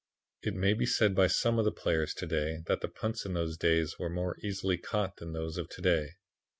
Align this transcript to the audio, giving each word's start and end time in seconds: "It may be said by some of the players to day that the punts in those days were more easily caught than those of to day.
"It 0.41 0.55
may 0.55 0.73
be 0.73 0.87
said 0.87 1.13
by 1.13 1.27
some 1.27 1.59
of 1.59 1.65
the 1.65 1.71
players 1.71 2.15
to 2.15 2.25
day 2.25 2.63
that 2.65 2.81
the 2.81 2.87
punts 2.87 3.23
in 3.23 3.33
those 3.35 3.55
days 3.55 3.99
were 3.99 4.09
more 4.09 4.35
easily 4.41 4.79
caught 4.79 5.17
than 5.17 5.33
those 5.33 5.59
of 5.59 5.69
to 5.69 5.81
day. 5.83 6.07